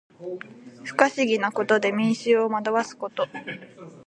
[0.83, 3.27] 不可思議なことで民衆を惑わすこと。